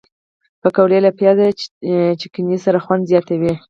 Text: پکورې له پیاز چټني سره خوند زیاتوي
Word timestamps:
پکورې 0.61 0.99
له 1.05 1.11
پیاز 1.17 1.39
چټني 2.23 2.57
سره 2.65 2.79
خوند 2.85 3.03
زیاتوي 3.11 3.53